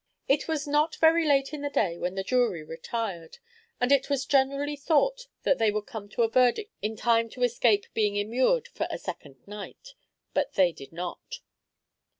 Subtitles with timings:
[0.27, 3.37] It was not very late in the day when the jury retired,
[3.79, 7.43] and it was generally thought that they would come to a verdict in time to
[7.43, 9.93] escape being immured for a second night;
[10.33, 11.41] but they did not.